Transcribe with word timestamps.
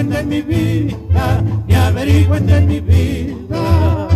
Averigüen 0.00 0.10
de 0.10 0.22
mi 0.22 0.42
vida, 0.42 1.42
ni 1.66 1.74
averigüen 1.74 2.46
de 2.46 2.60
mi 2.60 2.80
vida. 2.80 4.09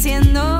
creciendo. 0.00 0.59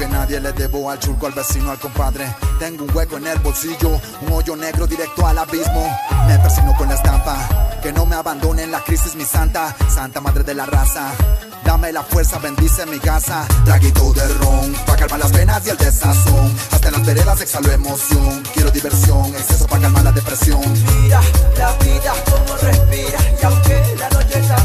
Que 0.00 0.08
nadie. 0.08 0.40
Le 0.40 0.52
debo 0.52 0.90
al 0.90 0.98
churco, 0.98 1.26
al 1.26 1.32
vecino, 1.32 1.70
al 1.70 1.78
compadre. 1.78 2.34
Tengo 2.58 2.84
un 2.84 2.96
hueco 2.96 3.18
en 3.18 3.26
el 3.26 3.38
bolsillo, 3.38 4.00
un 4.22 4.32
hoyo 4.32 4.56
negro 4.56 4.86
directo 4.86 5.26
al 5.26 5.38
abismo. 5.38 5.84
Me 6.26 6.38
persino 6.38 6.74
con 6.76 6.88
la 6.88 6.94
estampa, 6.94 7.36
que 7.82 7.92
no 7.92 8.06
me 8.06 8.16
abandone 8.16 8.62
en 8.62 8.70
la 8.70 8.80
crisis, 8.82 9.14
mi 9.14 9.24
santa, 9.24 9.76
santa 9.94 10.20
madre 10.20 10.42
de 10.42 10.54
la 10.54 10.64
raza. 10.64 11.12
Dame 11.64 11.92
la 11.92 12.02
fuerza, 12.02 12.38
bendice 12.38 12.86
mi 12.86 12.98
casa. 12.98 13.46
Traguito 13.64 14.12
de 14.14 14.26
ron, 14.38 14.72
pa' 14.86 14.96
calmar 14.96 15.20
las 15.20 15.32
penas 15.32 15.66
y 15.66 15.70
el 15.70 15.76
desazón. 15.76 16.56
Hasta 16.72 16.88
en 16.88 16.94
las 16.94 17.06
veredas 17.06 17.40
exhalo 17.42 17.70
emoción. 17.70 18.42
Quiero 18.54 18.70
diversión, 18.70 19.26
exceso 19.34 19.66
pa' 19.66 19.78
calmar 19.78 20.04
la 20.04 20.12
depresión. 20.12 20.60
Mira 21.02 21.20
la 21.58 21.72
vida 21.84 22.12
como 22.24 22.56
respira. 22.56 23.18
Y 23.40 23.44
aunque 23.44 23.96
la 23.98 24.08
noche 24.08 24.38
está 24.40 24.56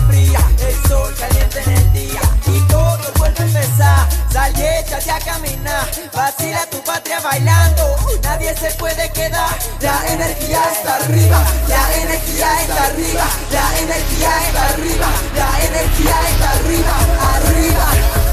y 4.54 4.62
échate 4.62 5.12
a 5.12 5.20
caminar. 5.20 5.88
Vacila 6.14 6.66
tu 6.70 6.82
patria 6.84 7.20
bailando. 7.20 7.96
Nadie 8.22 8.56
se 8.56 8.70
puede 8.72 9.10
quedar. 9.12 9.58
La 9.80 10.06
energía 10.08 10.62
está 10.72 10.96
arriba. 10.98 11.44
La 11.68 11.84
energía 12.02 12.62
está 12.62 12.86
arriba. 12.86 13.26
La 13.52 13.80
energía 13.80 14.30
está 14.48 14.70
arriba. 14.70 15.08
La 15.36 15.66
energía 15.66 16.16
está 16.30 16.52
arriba. 16.52 16.96
Arriba. 17.36 17.86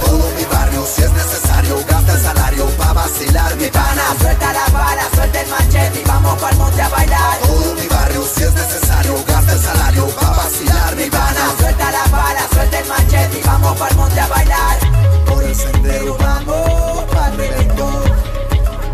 Todo 0.05 0.31
mi 0.37 0.45
barrio, 0.45 0.85
si 0.87 1.03
es 1.03 1.13
necesario, 1.13 1.77
gasta 1.89 2.13
el 2.13 2.21
salario 2.23 2.67
pa' 2.77 2.93
vacilar 2.93 3.57
mi 3.57 3.69
pana. 3.69 4.03
Suelta 4.21 4.53
la 4.53 4.67
bala, 4.73 5.05
suelta 5.15 5.41
el 5.41 5.49
machete 5.49 6.01
y 6.01 6.05
vamos 6.05 6.39
pa'l 6.41 6.57
monte 6.57 6.83
a 6.83 6.89
bailar. 6.89 7.39
Todo 7.39 7.75
mi 7.75 7.87
barrio, 7.87 8.23
si 8.35 8.43
es 8.43 8.53
necesario, 8.53 9.25
gasta 9.27 9.53
el 9.53 9.61
salario 9.61 10.07
pa' 10.09 10.31
vacilar 10.31 10.97
mi 10.97 11.09
pana. 11.09 11.55
Suelta 11.59 11.91
la 11.91 12.05
bala, 12.11 12.49
suelta 12.53 12.79
el 12.79 12.87
machete 12.87 13.39
y 13.39 13.43
vamos 13.43 13.79
pa'l 13.79 13.97
monte 13.97 14.21
a 14.21 14.27
bailar. 14.27 15.02
El 15.53 15.59
sendero 15.59 16.17
vamos 16.17 17.05
pa'l 17.13 17.37
reventón, 17.37 18.03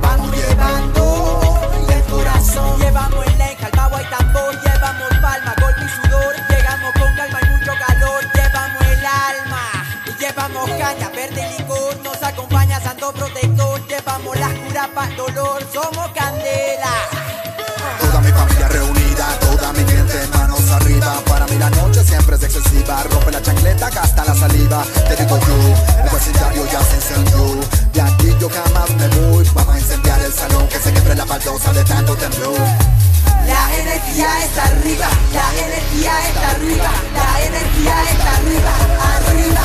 vamos 0.02 0.36
llevando 0.36 1.68
el 1.88 2.02
corazón. 2.10 2.80
Llevamos 2.80 3.24
el 3.28 3.40
el 3.40 3.70
pavo 3.70 3.96
y 4.00 4.04
tambor, 4.10 4.60
llevamos 4.64 5.08
palma, 5.22 5.54
golpe 5.60 5.84
y 5.84 5.88
sudor. 5.88 6.34
Llegamos 6.50 6.92
con 6.94 7.14
calma 7.14 7.38
y 7.42 7.50
mucho 7.50 7.72
calor, 7.86 8.24
llevamos 8.34 8.82
el 8.90 9.06
alma. 9.06 9.62
Y 10.04 10.20
llevamos 10.20 10.68
caña, 10.70 11.08
verde 11.10 11.46
y 11.46 11.62
licor, 11.62 11.96
nos 12.02 12.20
acompaña 12.24 12.80
santo 12.80 13.12
protector. 13.12 13.86
Llevamos 13.86 14.36
las 14.40 14.52
curas 14.54 14.88
para 14.88 15.14
dolor, 15.14 15.62
somos 15.72 16.08
candela. 16.08 16.90
Toda 18.00 18.20
mi 18.20 18.32
familia 18.32 18.66
reunida, 18.66 19.38
toda 19.38 19.72
mi 19.74 19.84
gente, 19.84 20.26
manos 20.34 20.68
arriba. 20.72 21.22
Para 21.24 21.46
mí 21.46 21.56
la 21.56 21.70
noche 21.70 22.02
siempre 22.02 22.34
es 22.34 22.42
excesiva. 22.42 23.04
Rompe 23.04 23.30
la 23.30 23.42
chancleta, 23.42 23.77
saliva. 24.38 24.84
Te 25.08 25.16
digo 25.16 25.38
yo, 25.38 26.02
el 26.04 26.10
vecindario 26.10 26.64
ya 26.70 26.80
se 26.82 26.96
incendió. 26.96 27.60
De 27.92 28.00
aquí 28.00 28.36
yo 28.40 28.48
jamás 28.48 28.90
me 28.90 29.08
voy. 29.18 29.44
Vamos 29.54 29.74
a 29.74 29.78
incendiar 29.78 30.20
el 30.20 30.32
salón, 30.32 30.68
que 30.68 30.78
se 30.78 30.92
quebre 30.92 31.14
la 31.16 31.24
baldosa 31.24 31.72
de 31.72 31.84
tanto 31.84 32.16
temblor. 32.16 32.56
La 33.48 33.64
energía 33.80 34.28
está 34.44 34.62
arriba, 34.64 35.08
la 35.32 35.46
energía 35.64 36.12
está 36.28 36.50
arriba, 36.50 36.90
la 37.16 37.28
energía 37.48 37.96
está 38.12 38.30
arriba, 38.36 38.72
arriba. 39.26 39.64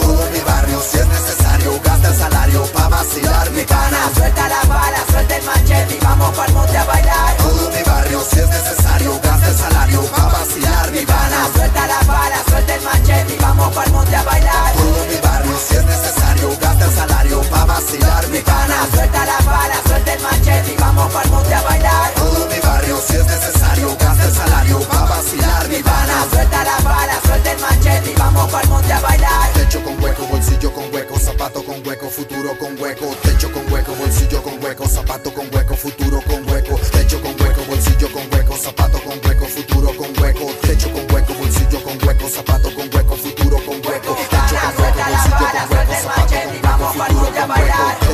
Todo 0.00 0.30
mi 0.32 0.40
barrio, 0.40 0.80
si 0.82 0.98
es 0.98 1.06
necesario, 1.06 1.80
gasta 1.84 2.08
el 2.08 2.16
salario 2.16 2.64
pa' 2.72 2.88
vacilar 2.88 3.50
mi 3.52 3.62
pana. 3.62 4.10
Suelta 4.14 4.48
la 4.48 4.62
bala, 4.68 5.00
suelta 5.10 5.36
el 5.36 5.44
machete 5.44 5.94
y 5.94 5.98
vamos 6.04 6.36
pa'l 6.36 6.52
monte 6.52 6.76
a 6.76 6.84
bailar. 6.84 7.36
Todo 7.36 7.70
mi 7.70 7.82
barrio, 7.82 8.20
si 8.30 8.40
es 8.40 8.48
necesario, 8.48 9.20
gasta 9.22 9.48
el 9.48 9.56
salario 9.56 10.02
pa' 10.06 10.28
vacilar 10.28 10.90
mi 10.90 11.06
pana. 11.06 11.48
Suelta 11.54 11.86
la 11.86 12.00
bala, 12.12 12.38
suelta 12.48 12.74
el 12.74 12.82
machete 12.82 13.34
y 13.34 13.38
vamos 13.38 13.74
pa'l 13.74 13.92
monte 13.92 14.16
a 14.16 14.22
bailar. 14.24 14.72
Todo 14.74 15.04
mi 15.06 15.16
barrio, 15.22 15.56
si 15.68 15.76
es 15.76 15.84
necesario, 15.84 16.48
gasta 16.60 16.84
el 16.84 16.94
salario 16.94 17.40
pa' 17.42 17.64
vacilar 17.64 18.28
mi 18.28 18.40
pana. 18.40 18.76
Suelta 18.92 19.24
la 19.24 19.38
bala, 19.46 19.76
suelta 19.86 20.12
el 20.14 20.20
machete 20.20 20.72
y 20.72 20.76
vamos 20.76 21.12
pa'l 21.12 21.30
monte 21.30 21.54
a 21.54 21.62
bailar. 21.62 22.10
Todo 22.14 22.40
mi 22.46 22.46
barrio, 22.46 22.59
si 23.00 23.16
es 23.16 23.24
necesario, 23.24 23.96
gasta 23.98 24.24
el 24.24 24.34
salario 24.34 24.80
pa' 24.80 25.04
vacilar 25.06 25.68
mi 25.68 25.82
pana. 25.82 26.26
Suelta 26.30 26.64
la 26.64 26.78
bala, 26.80 27.20
suelta 27.24 27.52
el 27.52 27.60
machete 27.60 28.10
y 28.10 28.14
vamos 28.14 28.50
pa'l 28.50 28.68
monte 28.68 28.92
a 28.92 29.00
bailar. 29.00 29.52
Techo 29.54 29.82
con 29.82 30.02
hueco, 30.02 30.26
bolsillo 30.26 30.72
con 30.72 30.84
hueco, 30.92 31.18
zapato 31.18 31.64
con 31.64 31.86
hueco, 31.86 32.10
futuro 32.10 32.56
con 32.58 32.78
hueco. 32.80 33.06
Techo 33.22 33.50
con 33.52 33.72
hueco, 33.72 33.94
bolsillo 33.94 34.42
con 34.42 34.62
hueco, 34.62 34.86
zapato 34.86 35.32
con 35.32 35.46
hueco, 35.54 35.74
futuro 35.76 36.20
con 36.26 36.48
hueco. 36.50 36.76
Techo 36.92 37.20
con 37.22 37.34
hueco, 37.40 37.64
bolsillo 37.64 38.08
con 38.12 38.22
hueco, 38.32 38.56
zapato 38.56 38.98
con 39.02 39.18
hueco, 39.24 39.46
futuro 39.46 39.92
con 39.96 40.10
hueco. 40.20 40.46
Techo 40.62 40.92
con 40.92 41.04
hueco, 41.10 41.34
bolsillo 41.34 41.82
con 41.82 41.98
hueco, 42.04 42.28
zapato 42.28 42.74
con 42.74 42.88
hueco, 42.94 43.16
futuro 43.16 43.58
con 43.64 43.76
hueco. 43.86 44.14
Techo 44.30 44.58
con 44.60 44.76
hueco, 44.80 45.00
bolsillo 45.00 45.40
con 45.40 45.62
hueco, 45.62 45.96
zapato 45.96 46.38
con 46.42 46.62
vamos 46.62 46.96
hueco, 46.96 47.12
futuro 47.14 47.38
a 47.38 47.46
con 47.46 47.50
hueco, 47.50 48.09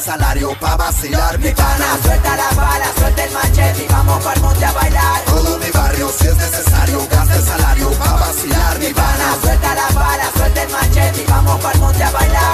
salario 0.00 0.56
pa' 0.58 0.76
vacilar 0.76 1.38
mi 1.38 1.50
pana. 1.52 1.98
Suelta 2.02 2.36
la 2.36 2.50
bala, 2.56 2.86
suelta 2.98 3.24
el 3.24 3.32
machete 3.32 3.84
y 3.84 3.88
vamos 3.88 4.24
pa'l 4.24 4.40
monte 4.40 4.64
a 4.64 4.72
bailar. 4.72 5.20
Todo 5.26 5.58
mi 5.58 5.70
barrio, 5.70 6.08
si 6.18 6.26
es 6.26 6.36
necesario, 6.36 7.06
gasta 7.10 7.34
el 7.36 7.44
salario 7.44 7.90
pa' 7.92 8.14
vacilar 8.14 8.78
mi 8.78 8.92
pana. 8.94 9.36
suelta 9.42 9.74
la 9.74 9.88
bala, 9.88 10.30
suelta 10.36 10.62
el 10.62 10.70
machete 10.70 11.22
y 11.22 11.26
vamos 11.26 11.60
pa'l 11.60 11.78
monte 11.78 12.02
a 12.02 12.10
bailar. 12.10 12.49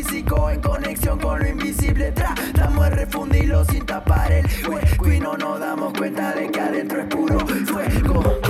En 0.00 0.60
conexión 0.62 1.18
con 1.18 1.38
lo 1.38 1.46
invisible 1.46 2.10
Tratamos 2.12 2.90
de 2.90 3.06
fundirlo 3.06 3.64
sin 3.66 3.84
tapar 3.84 4.32
el 4.32 4.46
hueco 4.66 5.12
y 5.12 5.20
no 5.20 5.36
nos 5.36 5.60
damos 5.60 5.92
cuenta 5.92 6.32
de 6.34 6.50
que 6.50 6.60
adentro 6.60 7.00
es 7.02 7.06
puro 7.06 7.38
fuego. 7.40 8.49